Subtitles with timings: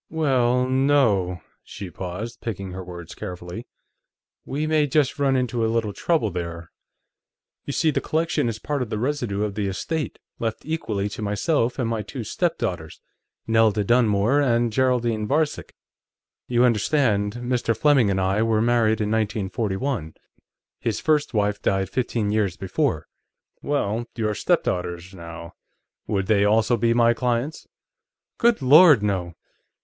[0.09, 3.67] "Well, no." She paused, picking her words carefully.
[4.45, 6.71] "We may just run into a little trouble, there.
[7.65, 11.21] You see, the collection is part of the residue of the estate, left equally to
[11.21, 12.99] myself and my two stepdaughters,
[13.45, 15.75] Nelda Dunmore and Geraldine Varcek.
[16.47, 17.77] You understand, Mr.
[17.77, 20.15] Fleming and I were married in 1941;
[20.79, 23.05] his first wife died fifteen years before."
[23.61, 25.53] "Well, your stepdaughters, now;
[26.07, 27.67] would they also be my clients?"
[28.39, 29.35] "Good Lord, no!"